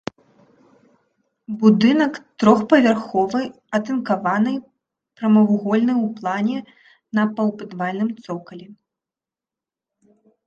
Будынак 1.63 2.13
трохпавярховы, 2.43 3.41
атынкаваны, 3.79 4.53
прамавугольны 5.21 5.93
ў 6.05 6.07
плане, 6.21 6.57
на 7.19 7.23
паўпадвальным 7.41 8.09
цокалі. 8.25 8.65